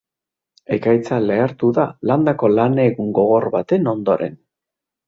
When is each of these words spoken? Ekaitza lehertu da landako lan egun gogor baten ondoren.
Ekaitza 0.77 1.19
lehertu 1.25 1.69
da 1.79 1.85
landako 2.13 2.51
lan 2.57 2.81
egun 2.87 3.17
gogor 3.21 3.51
baten 3.59 3.97
ondoren. 3.97 4.43